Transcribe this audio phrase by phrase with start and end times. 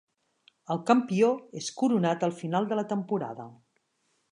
[0.75, 1.29] El campió
[1.61, 3.49] és coronat al final de la temporada.